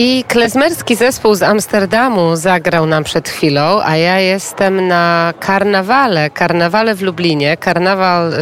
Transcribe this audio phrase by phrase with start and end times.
[0.00, 6.94] I klezmerski zespół z Amsterdamu zagrał nam przed chwilą, a ja jestem na karnawale, karnawale
[6.94, 8.32] w Lublinie, karnawal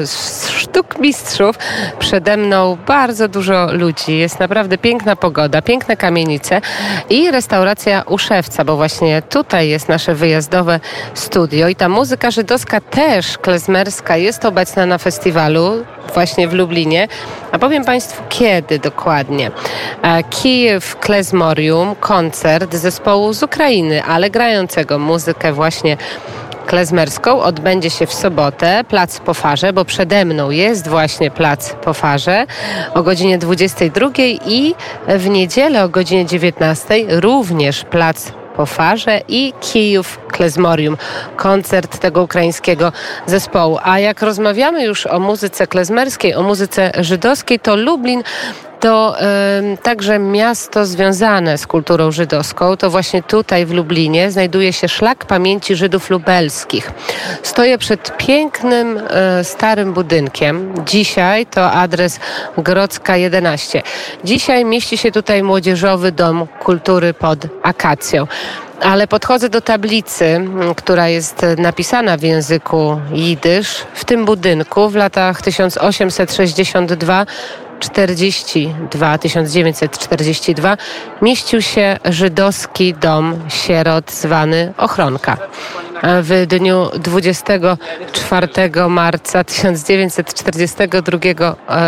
[0.58, 1.56] sztuk mistrzów.
[1.98, 6.60] Przede mną bardzo dużo ludzi, jest naprawdę piękna pogoda, piękne kamienice
[7.10, 10.80] i restauracja Uszewca, bo właśnie tutaj jest nasze wyjazdowe
[11.14, 11.68] studio.
[11.68, 15.84] I ta muzyka żydowska też klezmerska jest obecna na festiwalu
[16.14, 17.08] właśnie w Lublinie.
[17.52, 19.50] A powiem Państwu kiedy dokładnie.
[20.02, 25.96] E, Kijów Klezmorium, koncert zespołu z Ukrainy, ale grającego muzykę właśnie
[26.66, 31.94] klezmerską odbędzie się w sobotę, plac po farze, bo przede mną jest właśnie plac po
[31.94, 32.46] farze
[32.94, 34.10] o godzinie 22
[34.46, 34.74] i
[35.08, 40.96] w niedzielę o godzinie 19 również plac po farze i Kijów Klezmorium,
[41.36, 42.92] koncert tego ukraińskiego
[43.26, 43.78] zespołu.
[43.82, 48.22] A jak rozmawiamy już o muzyce klezmerskiej, o muzyce żydowskiej, to Lublin
[48.80, 49.16] to
[49.72, 52.76] y, także miasto związane z kulturą żydowską.
[52.76, 56.90] To właśnie tutaj w Lublinie znajduje się szlak pamięci Żydów lubelskich.
[57.42, 58.98] Stoję przed pięknym,
[59.40, 60.74] y, starym budynkiem.
[60.86, 62.20] Dzisiaj to adres
[62.58, 63.82] Grodzka 11.
[64.24, 68.26] Dzisiaj mieści się tutaj Młodzieżowy Dom Kultury pod Akacją
[68.82, 70.40] ale podchodzę do tablicy,
[70.76, 77.26] która jest napisana w języku jidysz w tym budynku w latach 1862
[77.80, 80.76] 42, 1942
[81.22, 85.36] mieścił się żydowski dom sierot zwany Ochronka.
[86.02, 88.48] W dniu 24
[88.88, 91.18] marca 1942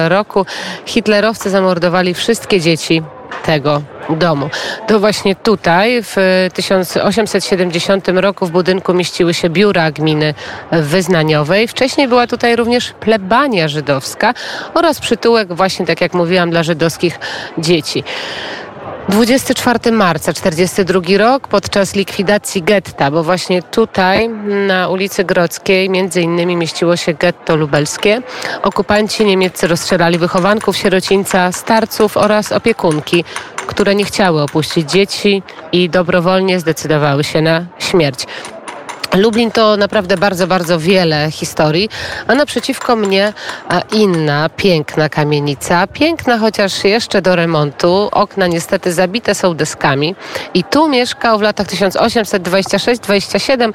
[0.08, 0.46] roku
[0.86, 3.02] hitlerowcy zamordowali wszystkie dzieci
[3.44, 4.50] tego domu.
[4.86, 6.16] To właśnie tutaj w
[6.54, 10.34] 1870 roku w budynku mieściły się biura gminy
[10.72, 11.68] wyznaniowej.
[11.68, 14.34] Wcześniej była tutaj również plebania żydowska
[14.74, 17.18] oraz przytułek właśnie, tak jak mówiłam, dla żydowskich
[17.58, 18.04] dzieci.
[19.08, 24.28] 24 marca 42 rok podczas likwidacji getta, bo właśnie tutaj
[24.66, 28.22] na ulicy Grodzkiej między innymi mieściło się getto lubelskie.
[28.62, 33.24] Okupanci niemieccy rozstrzelali wychowanków sierocińca, starców oraz opiekunki,
[33.68, 35.42] które nie chciały opuścić dzieci
[35.72, 38.26] i dobrowolnie zdecydowały się na śmierć.
[39.14, 41.88] Lublin to naprawdę bardzo, bardzo wiele historii,
[42.26, 43.32] a naprzeciwko mnie
[43.92, 45.86] inna piękna kamienica.
[45.86, 48.08] Piękna, chociaż jeszcze do remontu.
[48.12, 50.14] Okna niestety zabite są deskami.
[50.54, 53.72] I tu mieszkał w latach 1826-27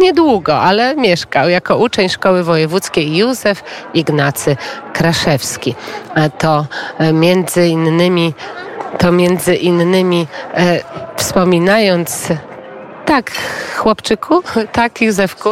[0.00, 3.62] niedługo, ale mieszkał jako uczeń szkoły wojewódzkiej Józef
[3.94, 4.56] Ignacy
[4.92, 5.74] Kraszewski.
[6.38, 6.66] To
[7.12, 8.34] między innymi
[8.98, 10.80] to między innymi e,
[11.16, 12.28] wspominając
[13.04, 13.32] tak,
[13.76, 14.42] chłopczyku?
[14.72, 15.48] Tak, Józefku?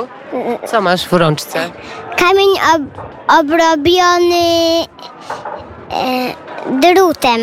[0.67, 1.71] Co masz w rączce?
[2.17, 2.83] Kamień ob
[3.41, 4.45] obrobiony
[5.91, 7.41] e, drutem.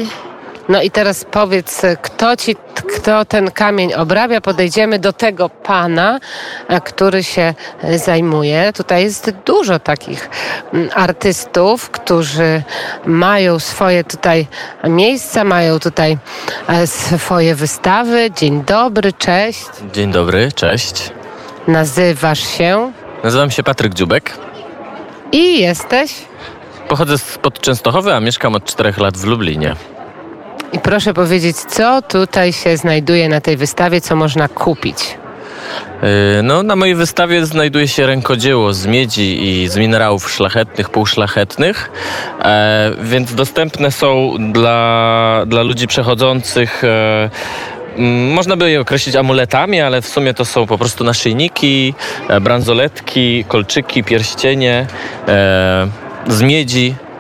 [0.69, 4.41] No i teraz powiedz, kto ci, kto ten kamień obrabia?
[4.41, 6.19] Podejdziemy do tego pana,
[6.67, 7.53] e, który się
[7.95, 8.73] zajmuje.
[8.73, 10.29] Tutaj jest dużo takich
[10.73, 12.63] mm, artystów, którzy
[13.05, 14.47] mają swoje tutaj
[14.83, 16.17] miejsca, mają tutaj
[16.67, 18.31] e, swoje wystawy.
[18.37, 19.65] Dzień dobry, cześć.
[19.93, 21.11] Dzień dobry, cześć.
[21.67, 22.91] Nazywasz się?
[23.23, 24.37] Nazywam się Patryk Dziubek.
[25.31, 26.15] I jesteś?
[26.87, 29.75] Pochodzę spod Częstochowy, a mieszkam od czterech lat w Lublinie.
[30.73, 34.97] I proszę powiedzieć, co tutaj się znajduje na tej wystawie, co można kupić?
[36.01, 41.91] Yy, no, na mojej wystawie znajduje się rękodzieło z miedzi i z minerałów szlachetnych, półszlachetnych,
[42.41, 46.83] e, więc dostępne są dla, dla ludzi przechodzących.
[46.83, 47.29] E,
[48.33, 51.93] można by je określić amuletami, ale w sumie to są po prostu naszyjniki,
[52.29, 54.87] e, bransoletki, kolczyki, pierścienie
[55.27, 55.87] e,
[56.27, 57.10] z miedzi, E,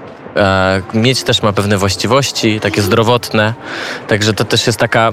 [0.93, 3.53] miedź też ma pewne właściwości, takie zdrowotne,
[4.07, 5.11] także to też jest taka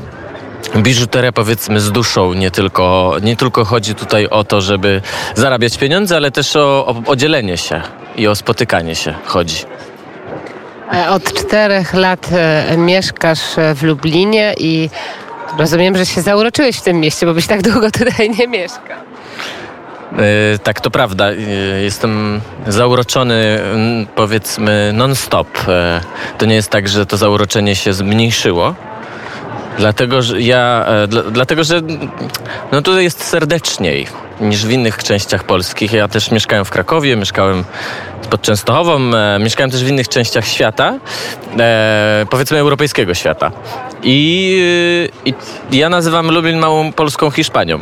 [0.77, 5.03] biżuteria powiedzmy z duszą, nie tylko, nie tylko chodzi tutaj o to, żeby
[5.35, 7.83] zarabiać pieniądze, ale też o, o, o dzielenie się
[8.17, 9.65] i o spotykanie się chodzi.
[10.95, 13.41] E, od czterech lat e, mieszkasz
[13.75, 14.91] w Lublinie i
[15.59, 19.08] rozumiem, że się zauroczyłeś w tym mieście, bo byś tak długo tutaj nie mieszkał.
[20.13, 21.31] E, tak, to prawda.
[21.31, 21.35] E,
[21.83, 23.61] jestem zauroczony,
[24.15, 25.49] powiedzmy, non-stop.
[25.69, 26.01] E,
[26.39, 28.75] to nie jest tak, że to zauroczenie się zmniejszyło.
[29.79, 30.87] Dlatego, że ja,
[31.31, 31.81] dlatego, że
[32.73, 34.07] no tutaj jest serdeczniej
[34.41, 35.93] niż w innych częściach polskich.
[35.93, 37.65] Ja też mieszkałem w Krakowie, mieszkałem
[38.31, 38.99] pod Częstochową,
[39.41, 40.99] mieszkałem też w innych częściach świata,
[42.31, 43.53] powiedzmy europejskiego świata.
[44.03, 44.63] I,
[45.25, 45.35] I
[45.71, 47.79] ja nazywam Lublin małą polską Hiszpanią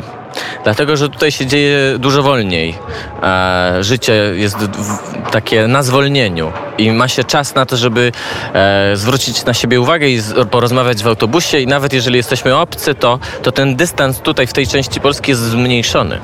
[0.67, 2.75] Dlatego, że tutaj się dzieje dużo wolniej.
[3.23, 8.13] E, życie jest w, takie na zwolnieniu i ma się czas na to, żeby
[8.55, 12.95] e, zwrócić na siebie uwagę i z, porozmawiać w autobusie i nawet jeżeli jesteśmy obcy,
[12.95, 16.21] to, to ten dystans tutaj w tej części Polski jest zmniejszony.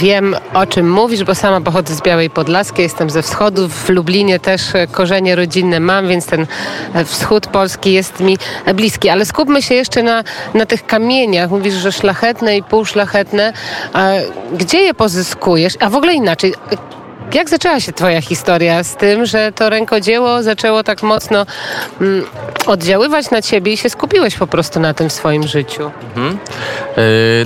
[0.00, 3.68] Wiem, o czym mówisz, bo sama pochodzę z Białej Podlaskiej, jestem ze wschodu.
[3.68, 6.46] W Lublinie też e, korzenie rodzinne mam, więc ten
[6.94, 9.08] e, wschód Polski jest mi e, bliski.
[9.08, 10.24] Ale skupmy się jeszcze na,
[10.54, 11.50] na tych kamieniach.
[11.50, 13.52] Mówisz, że szlachetne i półszlachetne.
[14.52, 15.74] Gdzie je pozyskujesz?
[15.80, 16.54] A w ogóle inaczej.
[17.34, 21.46] Jak zaczęła się Twoja historia z tym, że to rękodzieło zaczęło tak mocno
[22.00, 22.24] mm,
[22.66, 25.90] oddziaływać na Ciebie i się skupiłeś po prostu na tym swoim życiu?
[26.16, 26.38] Mhm.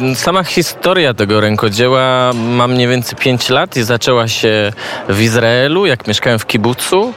[0.00, 4.72] Yy, sama historia tego rękodzieła ma mniej więcej 5 lat i zaczęła się
[5.08, 7.12] w Izraelu, jak mieszkałem w kibucu.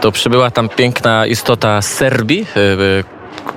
[0.00, 3.04] To przybyła tam piękna istota z Serbii, yy,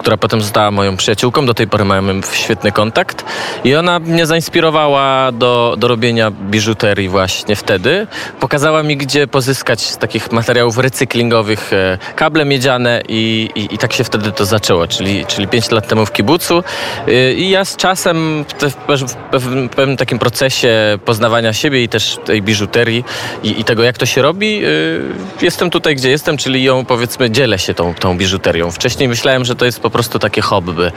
[0.07, 1.45] która potem została moją przyjaciółką.
[1.45, 3.25] Do tej pory mamy świetny kontakt.
[3.63, 8.07] I ona mnie zainspirowała do, do robienia biżuterii właśnie wtedy.
[8.39, 13.93] Pokazała mi, gdzie pozyskać z takich materiałów recyklingowych e, kable miedziane i, i, i tak
[13.93, 16.63] się wtedy to zaczęło, czyli, czyli 5 lat temu w kibucu.
[17.07, 18.45] E, I ja z czasem
[19.31, 23.03] w pewnym, takim procesie poznawania siebie i też tej biżuterii
[23.43, 24.67] i, i tego, jak to się robi, e,
[25.41, 28.71] jestem tutaj, gdzie jestem, czyli ją powiedzmy dzielę się tą, tą biżuterią.
[28.71, 30.91] Wcześniej myślałem, że to jest po prostu takie hobby.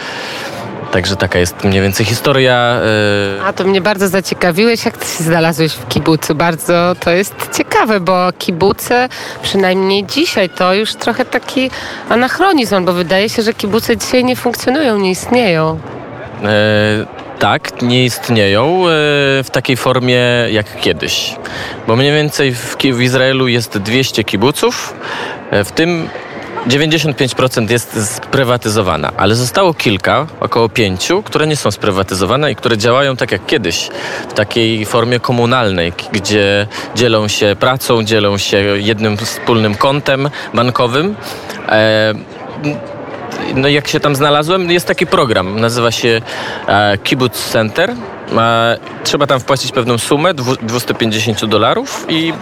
[0.93, 2.81] Także taka jest mniej więcej historia.
[3.37, 3.45] Yy...
[3.45, 6.35] A to mnie bardzo zaciekawiłeś, jak ty się znalazłeś w kibucu.
[6.35, 9.09] Bardzo to jest ciekawe, bo kibuce,
[9.43, 11.71] przynajmniej dzisiaj, to już trochę taki
[12.09, 15.81] anachronizm, bo wydaje się, że kibuce dzisiaj nie funkcjonują, nie istnieją.
[16.43, 16.49] Yy,
[17.39, 18.87] tak, nie istnieją yy,
[19.45, 20.21] w takiej formie
[20.51, 21.37] jak kiedyś.
[21.87, 24.95] Bo mniej więcej w, w Izraelu jest 200 kibuców,
[25.65, 26.09] w tym
[26.69, 33.17] 95% jest sprywatyzowana, ale zostało kilka, około pięciu, które nie są sprywatyzowane i które działają
[33.17, 33.91] tak jak kiedyś,
[34.29, 41.15] w takiej formie komunalnej, gdzie dzielą się pracą, dzielą się jednym wspólnym kontem bankowym.
[41.69, 42.15] E,
[43.55, 46.23] no jak się tam znalazłem, jest taki program, nazywa się
[46.69, 47.95] e, Kibbutz Center.
[48.39, 52.33] E, trzeba tam wpłacić pewną sumę, 250 dolarów i,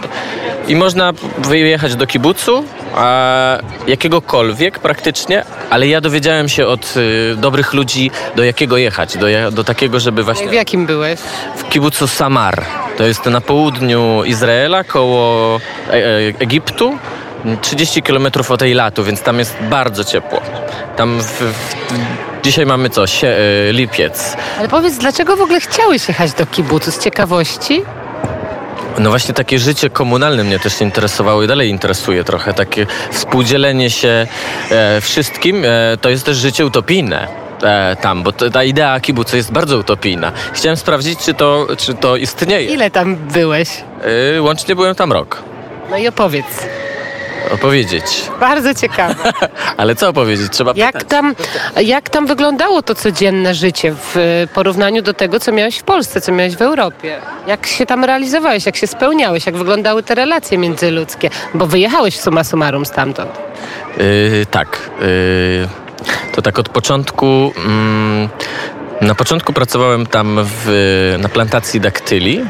[0.67, 2.63] i można wyjechać do kibucu,
[2.97, 9.51] e, jakiegokolwiek praktycznie, ale ja dowiedziałem się od y, dobrych ludzi, do jakiego jechać, do,
[9.51, 10.49] do takiego, żeby właśnie...
[10.49, 11.19] W jakim byłeś?
[11.57, 12.65] W kibucu Samar.
[12.97, 15.55] To jest na południu Izraela, koło
[15.89, 15.99] e, e,
[16.39, 16.97] Egiptu.
[17.61, 20.41] 30 km od Eilatu, więc tam jest bardzo ciepło.
[20.95, 21.75] Tam w, w,
[22.43, 23.07] dzisiaj mamy co?
[23.07, 24.37] Sie, y, lipiec.
[24.59, 26.91] Ale powiedz, dlaczego w ogóle chciałeś jechać do kibucu?
[26.91, 27.81] Z ciekawości?
[28.99, 32.53] No właśnie takie życie komunalne mnie też interesowało i dalej interesuje trochę.
[32.53, 34.27] Takie współdzielenie się
[34.71, 37.27] e, wszystkim e, to jest też życie utopijne.
[37.63, 40.31] E, tam, bo ta idea kibucu jest bardzo utopijna.
[40.53, 42.73] Chciałem sprawdzić, czy to, czy to istnieje.
[42.73, 43.69] Ile tam byłeś?
[44.35, 45.43] E, łącznie byłem tam rok.
[45.91, 46.65] No i opowiedz
[47.51, 48.03] opowiedzieć.
[48.39, 49.15] Bardzo ciekawe.
[49.77, 50.51] Ale co opowiedzieć?
[50.51, 51.09] Trzeba jak pytać.
[51.09, 51.35] Tam,
[51.81, 56.31] jak tam wyglądało to codzienne życie w porównaniu do tego, co miałeś w Polsce, co
[56.31, 57.17] miałeś w Europie?
[57.47, 61.29] Jak się tam realizowałeś, jak się spełniałeś, jak wyglądały te relacje międzyludzkie?
[61.53, 63.31] Bo wyjechałeś summa summarum stamtąd.
[63.97, 64.89] Yy, tak.
[65.01, 65.67] Yy,
[66.35, 67.53] to tak od początku...
[67.57, 68.59] Yy,
[69.01, 72.45] na początku pracowałem tam w, na plantacji daktyli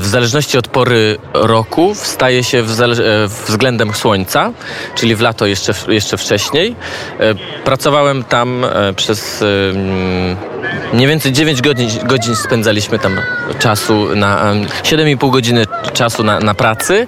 [0.00, 2.64] w zależności od pory roku wstaje się e,
[3.46, 4.52] względem słońca,
[4.94, 6.76] czyli w lato jeszcze, jeszcze wcześniej.
[7.20, 7.34] E,
[7.64, 8.66] pracowałem tam
[8.96, 9.44] przez
[10.92, 13.20] mniej więcej 9 godzin, godzin spędzaliśmy tam
[13.58, 17.06] czasu na 7,5 godziny czasu na, na pracy.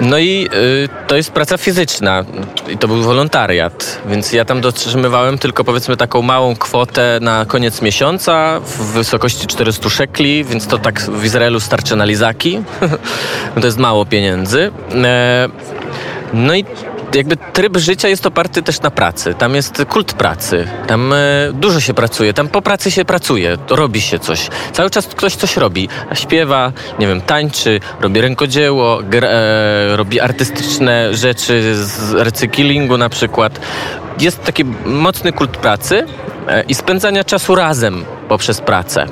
[0.00, 2.24] No i y, to jest praca fizyczna
[2.68, 7.82] i to był wolontariat, więc ja tam dotrzymywałem tylko powiedzmy taką małą kwotę na koniec
[7.82, 12.62] miesiąca w wysokości 400 szekli, więc to tak w Izraelu starczy na lizaki.
[13.60, 14.70] to jest mało pieniędzy.
[15.04, 15.48] E,
[16.32, 16.64] no i
[17.14, 19.34] jakby tryb życia jest oparty też na pracy.
[19.34, 20.68] Tam jest kult pracy.
[20.86, 21.16] Tam e,
[21.52, 22.34] dużo się pracuje.
[22.34, 23.58] Tam po pracy się pracuje.
[23.70, 24.48] Robi się coś.
[24.72, 25.88] Cały czas ktoś coś robi.
[26.14, 33.60] Śpiewa, nie wiem, tańczy, robi rękodzieło, e, robi artystyczne rzeczy z recyklingu na przykład.
[34.20, 36.06] Jest taki mocny kult pracy
[36.48, 39.06] e, i spędzania czasu razem poprzez pracę.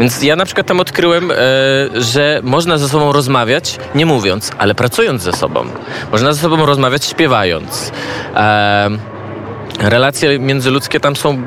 [0.00, 1.34] Więc ja na przykład tam odkryłem, e,
[1.94, 5.64] że można ze sobą rozmawiać, nie mówiąc, ale pracując ze sobą.
[6.12, 7.92] Można ze sobą rozmawiać śpiewając.
[8.36, 8.90] E,
[9.80, 11.42] relacje międzyludzkie tam są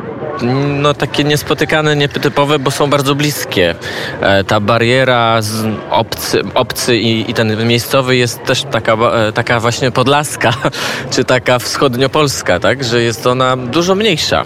[0.82, 3.76] no, takie niespotykane, nietypowe, bo są bardzo bliskie.
[4.22, 8.98] E, ta bariera z obcy, obcy i, i, ten miejscowy jest też taka,
[9.34, 10.54] taka właśnie podlaska,
[11.14, 12.84] czy taka wschodniopolska, tak?
[12.84, 14.46] że jest ona dużo mniejsza.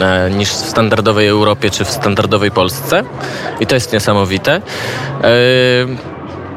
[0.00, 3.04] E, niż w standardowej Europie czy w standardowej Polsce.
[3.60, 4.60] I to jest niesamowite.
[5.22, 6.10] E,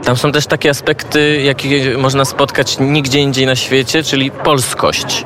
[0.04, 5.26] tam są też takie aspekty, jakie można spotkać nigdzie indziej na świecie, czyli polskość.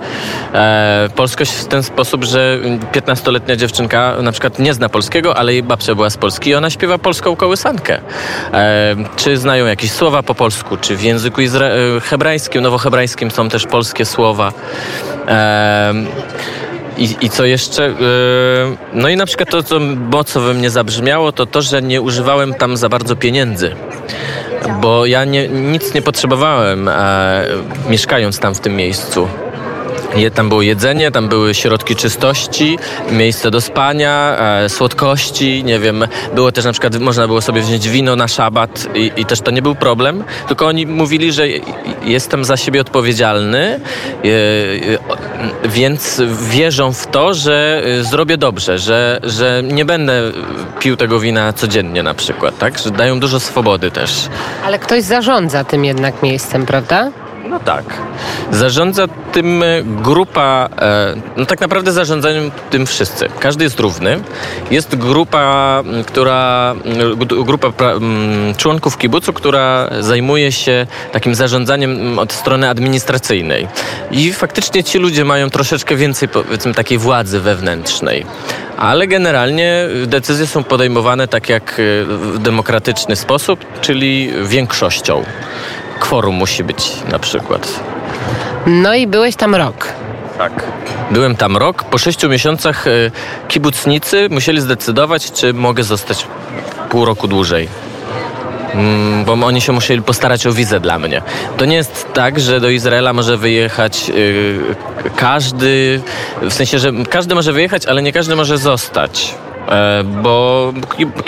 [0.53, 2.59] E, polskość w ten sposób, że
[2.93, 6.69] 15-letnia dziewczynka na przykład nie zna polskiego, ale jej babcia była z Polski i ona
[6.69, 7.99] śpiewa polską kołysankę.
[8.53, 13.65] E, czy znają jakieś słowa po polsku, czy w języku izra- hebrajskim, nowohebrajskim są też
[13.65, 14.53] polskie słowa.
[15.27, 15.93] E,
[16.97, 17.87] i, I co jeszcze?
[17.87, 22.01] Yy, no i na przykład to, co mocno we mnie zabrzmiało, to to, że nie
[22.01, 23.75] używałem tam za bardzo pieniędzy
[24.81, 27.45] bo ja nie, nic nie potrzebowałem, e,
[27.89, 29.27] mieszkając tam w tym miejscu.
[30.33, 32.79] Tam było jedzenie, tam były środki czystości,
[33.11, 36.07] miejsce do spania, e, słodkości, nie wiem.
[36.35, 39.51] Było też na przykład, można było sobie wziąć wino na szabat i, i też to
[39.51, 41.47] nie był problem, tylko oni mówili, że
[42.03, 49.19] jestem za siebie odpowiedzialny, e, e, więc wierzą w to, że e, zrobię dobrze, że,
[49.23, 50.21] że nie będę
[50.79, 52.79] pił tego wina codziennie na przykład, tak?
[52.79, 54.11] Że dają dużo swobody też.
[54.65, 57.11] Ale ktoś zarządza tym jednak miejscem, prawda?
[57.49, 57.85] No tak.
[58.51, 63.29] Zarządza tym e, grupa, e, no tak naprawdę zarządzają tym wszyscy.
[63.39, 64.19] Każdy jest równy.
[64.71, 66.75] Jest grupa, która,
[67.45, 67.71] grupa
[68.57, 73.67] członków kibucu, która zajmuje się takim zarządzaniem od strony administracyjnej.
[74.11, 78.25] I faktycznie ci ludzie mają troszeczkę więcej, powiedzmy, takiej władzy wewnętrznej.
[78.77, 81.73] Ale generalnie decyzje są podejmowane tak jak e,
[82.05, 85.23] w demokratyczny sposób, czyli większością
[86.05, 87.79] kworum musi być na przykład.
[88.65, 89.87] No i byłeś tam rok.
[90.37, 90.63] Tak.
[91.11, 91.83] Byłem tam rok.
[91.83, 92.91] Po sześciu miesiącach e,
[93.47, 96.27] kibucnicy musieli zdecydować, czy mogę zostać
[96.89, 97.67] pół roku dłużej.
[98.73, 101.21] Mm, bo oni się musieli postarać o wizę dla mnie.
[101.57, 104.75] To nie jest tak, że do Izraela może wyjechać yy,
[105.15, 106.01] każdy,
[106.41, 109.35] w sensie, że każdy może wyjechać, ale nie każdy może zostać.
[109.69, 110.73] E, bo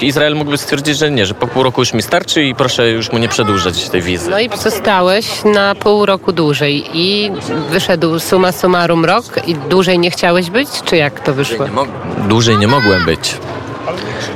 [0.02, 3.12] Izrael mógłby stwierdzić, że nie, że po pół roku już mi starczy i proszę już
[3.12, 4.30] mu nie przedłużać tej wizy.
[4.30, 7.32] No i zostałeś na pół roku dłużej i
[7.70, 11.58] wyszedł suma summarum rok i dłużej nie chciałeś być, czy jak to wyszło?
[11.58, 13.38] Dłużej nie, mo- dłużej nie mogłem być.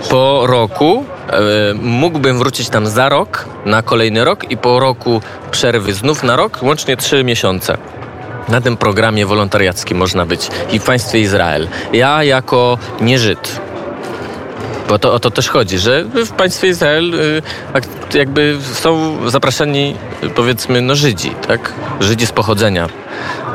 [0.09, 1.39] Po roku e,
[1.81, 6.59] mógłbym wrócić tam za rok, na kolejny rok i po roku przerwy znów na rok,
[6.61, 7.77] łącznie trzy miesiące.
[8.49, 11.67] Na tym programie wolontariackim można być i w państwie Izrael.
[11.93, 13.61] Ja jako nieżyd,
[14.91, 17.41] bo to o to też chodzi, że w państwie Izrael y,
[18.13, 19.95] jakby są zapraszani
[20.35, 21.73] powiedzmy no Żydzi, tak?
[21.99, 22.89] Żydzi z pochodzenia.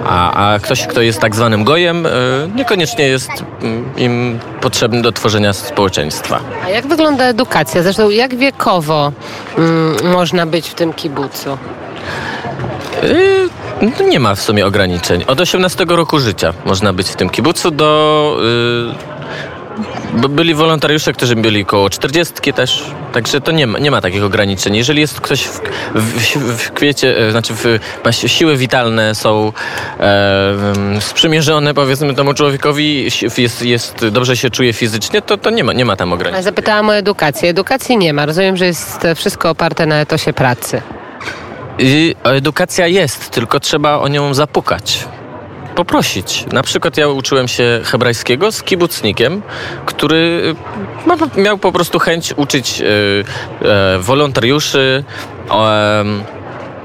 [0.07, 2.11] A, a ktoś, kto jest tak zwanym gojem, y,
[2.55, 3.31] niekoniecznie jest
[3.63, 6.41] mm, im potrzebny do tworzenia społeczeństwa.
[6.65, 7.83] A jak wygląda edukacja?
[7.83, 9.13] Zresztą jak wiekowo
[9.59, 11.59] mm, można być w tym kibucu?
[13.03, 13.49] Yy,
[13.83, 15.25] no nie ma w sumie ograniczeń.
[15.27, 18.39] Od 18 roku życia można być w tym kibucu do...
[20.29, 24.77] Byli wolontariusze, którzy byli koło 40 też, także to nie ma, nie ma takich ograniczeń.
[24.77, 25.61] Jeżeli jest ktoś w,
[25.95, 27.79] w, w kwiecie, e, znaczy w,
[28.27, 29.53] siły witalne są
[30.01, 30.55] e,
[31.01, 35.85] sprzymierzone powiedzmy temu człowiekowi, jest, jest, dobrze się czuje fizycznie, to, to nie, ma, nie
[35.85, 36.45] ma tam ograniczeń.
[36.45, 37.51] Zapytałam o edukację.
[37.51, 38.27] Edukacji nie ma.
[38.27, 40.83] Rozumiem, że jest wszystko oparte na etosie pracy.
[41.79, 45.05] I edukacja jest, tylko trzeba o nią zapukać
[45.77, 46.45] poprosić.
[46.53, 49.43] Na przykład ja uczyłem się hebrajskiego z kibucnikiem,
[49.87, 50.55] który
[51.37, 55.05] y, miał po prostu chęć uczyć y, y, wolontariuszy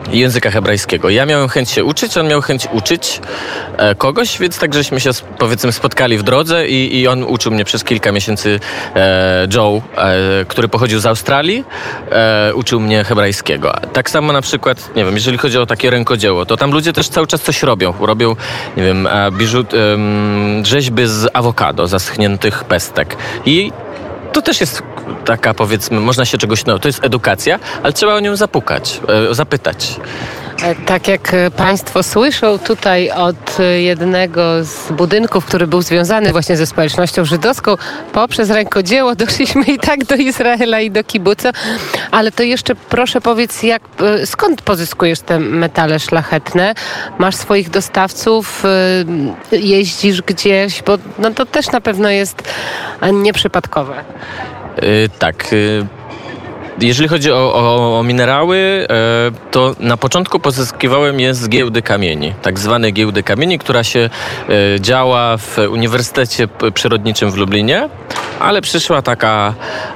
[0.09, 1.09] języka hebrajskiego.
[1.09, 3.21] Ja miałem chęć się uczyć, on miał chęć uczyć
[3.77, 7.65] e, kogoś, więc tak żeśmy się powiedzmy spotkali w drodze i, i on uczył mnie
[7.65, 8.59] przez kilka miesięcy
[8.95, 11.63] e, Joe, e, który pochodził z Australii,
[12.11, 13.73] e, uczył mnie hebrajskiego.
[13.93, 17.09] Tak samo na przykład, nie wiem, jeżeli chodzi o takie rękodzieło, to tam ludzie też
[17.09, 17.93] cały czas coś robią.
[17.99, 18.35] Robią,
[18.77, 19.71] nie wiem, e, biżut,
[20.63, 23.17] rzeźby z awokado, zaschniętych pestek.
[23.45, 23.71] I
[24.33, 24.83] to też jest
[25.25, 26.81] taka powiedzmy, można się czegoś nauczyć.
[26.81, 29.95] To jest edukacja, ale trzeba o nią zapukać, e, zapytać.
[30.63, 36.57] E, tak jak e, Państwo słyszą tutaj od jednego z budynków, który był związany właśnie
[36.57, 37.75] ze społecznością żydowską,
[38.13, 41.51] poprzez rękodzieło doszliśmy i tak do Izraela i do kibuca.
[42.11, 43.81] Ale to jeszcze proszę powiedz, jak,
[44.25, 46.73] skąd pozyskujesz te metale szlachetne?
[47.19, 48.63] Masz swoich dostawców,
[49.51, 52.43] jeździsz gdzieś, bo no to też na pewno jest
[53.13, 54.03] nieprzypadkowe.
[54.81, 55.45] Yy, tak.
[56.79, 62.33] Jeżeli chodzi o, o, o minerały, yy, to na początku pozyskiwałem je z giełdy kamieni,
[62.41, 64.09] tak zwanej giełdy kamieni, która się
[64.79, 67.89] działa w Uniwersytecie Przyrodniczym w Lublinie.
[68.39, 69.53] ale przyszła taka,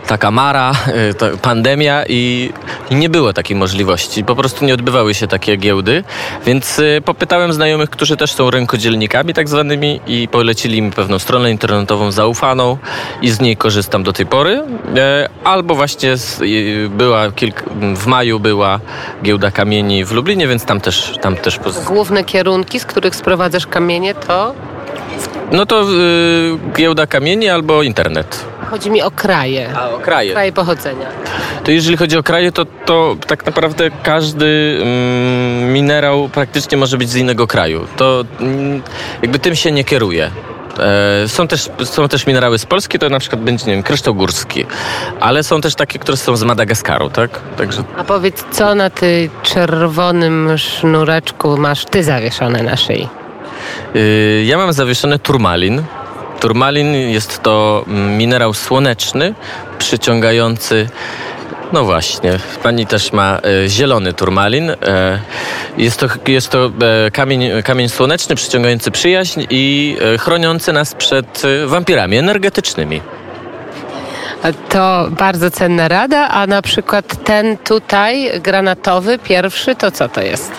[0.07, 0.71] taka mara,
[1.17, 2.53] to pandemia i,
[2.91, 4.23] nie było takiej możliwości.
[4.23, 6.03] Po prostu nie odbywały się takie giełdy,
[6.45, 12.11] więc popytałem znajomych, którzy też są rękodzielnikami tak zwanymi i polecili mi pewną stronę internetową
[12.11, 12.77] zaufaną
[13.21, 14.63] i z niej korzystam do tej pory.
[14.95, 16.41] E, Albo właśnie z,
[16.89, 17.63] była kilk,
[17.95, 18.79] w maju była
[19.23, 23.67] giełda kamieni w Lublinie, więc tam też, tam też poz- Główne kierunki, z których sprowadzasz
[23.67, 24.53] kamienie, to
[25.51, 25.85] No to y,
[26.77, 28.45] giełda kamieni albo internet.
[28.69, 29.69] chodzi mi o kraje.
[29.77, 30.31] A o kraje.
[30.31, 31.07] Kraje pochodzenia.
[31.63, 37.09] To jeżeli chodzi o kraje, to, to tak naprawdę każdy mm, minerał praktycznie może być
[37.09, 37.87] z innego kraju.
[37.97, 38.81] To mm,
[39.21, 40.29] jakby tym się nie kieruje.
[40.79, 44.15] E, Są też, są też minerały z Polski, to na przykład będzie, nie wiem, kryształ
[44.15, 44.65] górski,
[45.19, 47.39] ale są też takie, które są z Madagaskaru, tak?
[47.57, 53.09] Także A powiedz, co na tym czerwonym sznureczku masz ty zawieszone na szyi?
[53.95, 55.83] y, ja mam zawieszony turmalin.
[56.39, 59.33] Turmalin jest to mm, minerał słoneczny,
[59.77, 60.89] przyciągający
[61.73, 64.69] No właśnie, pani też ma e, zielony turmalin.
[64.69, 64.75] E,
[65.77, 66.71] jest to, jest to
[67.05, 73.01] e, kamień, kamień słoneczny przyciągający przyjaźń i chroniący nas przed wampirami energetycznymi.
[74.69, 80.51] To bardzo cenna rada, a na przykład ten tutaj, granatowy, pierwszy, to co to jest?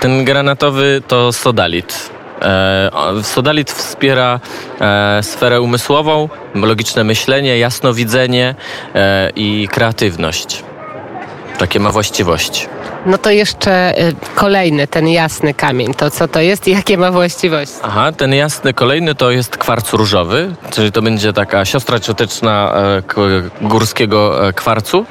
[0.00, 2.10] Ten granatowy to sodalit.
[2.42, 2.90] E,
[3.22, 4.40] Sodalit wspiera
[4.80, 8.54] e, sferę umysłową, logiczne myślenie, jasnowidzenie
[8.94, 10.62] e, i kreatywność.
[11.60, 12.66] Takie ma właściwości.
[13.06, 15.94] No to jeszcze y, kolejny, ten jasny kamień.
[15.94, 17.74] To co to jest i jakie ma właściwości?
[17.82, 23.02] Aha, ten jasny kolejny to jest kwarc różowy, czyli to będzie taka siostra cioteczna e,
[23.68, 25.06] górskiego e, kwarcu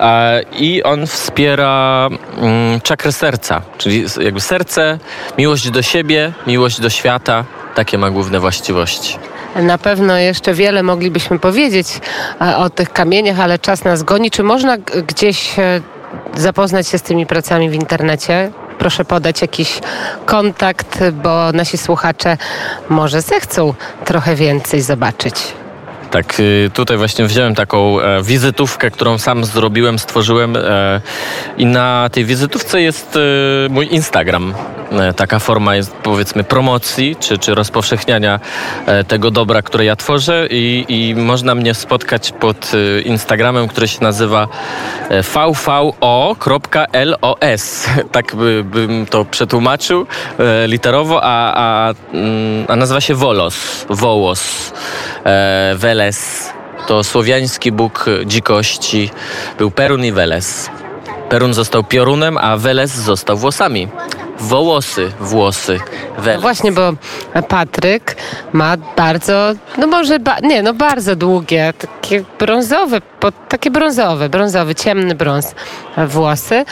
[0.00, 4.98] e, i on wspiera mm, czakrę serca, czyli jakby serce,
[5.38, 9.18] miłość do siebie, miłość do świata, takie ma główne właściwości.
[9.56, 12.00] Na pewno jeszcze wiele moglibyśmy powiedzieć
[12.40, 14.30] e, o tych kamieniach, ale czas nas goni.
[14.30, 14.76] Czy można
[15.08, 15.80] gdzieś e,
[16.36, 18.50] zapoznać się z tymi pracami w internecie?
[18.78, 19.80] Proszę podać jakiś
[20.26, 22.36] kontakt, bo nasi słuchacze
[22.88, 25.34] może zechcą trochę więcej zobaczyć.
[26.10, 31.00] Tak, y, tutaj właśnie wziąłem taką e, wizytówkę, którą sam zrobiłem, stworzyłem e,
[31.58, 33.20] i na tej wizytówce jest e,
[33.68, 34.54] mój Instagram.
[34.92, 38.40] E, Taka forma jest powiedzmy promocji czy, czy rozpowszechniania
[39.08, 43.98] tego dobra, które ja tworzę i, i można mnie spotkać pod e, Instagramem, który się
[44.02, 44.48] nazywa
[45.24, 46.30] vvo.los.
[48.12, 50.06] Tak by, bym to przetłumaczył
[50.66, 53.86] literowo, a, a, mm, a nazywa się Volos.
[53.90, 54.72] Wołos.
[55.24, 56.52] E, Veles
[56.86, 59.10] to słowiański bóg dzikości.
[59.58, 60.70] Był Perun i Veles.
[61.28, 63.88] Perun został piorunem, a Veles został włosami.
[64.38, 65.80] Wołosy, włosy,
[66.18, 66.40] Veles.
[66.40, 66.92] Właśnie, bo
[67.48, 68.16] Patryk
[68.52, 74.74] ma bardzo, no może, ba, nie, no bardzo długie, takie brązowe, po, takie brązowe, brązowy,
[74.74, 75.54] ciemny brąz
[75.96, 76.64] e, włosy.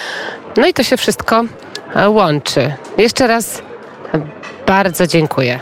[0.56, 1.44] No i to się wszystko
[1.94, 2.74] e, łączy.
[2.98, 3.62] Jeszcze raz
[4.66, 5.60] bardzo dziękuję.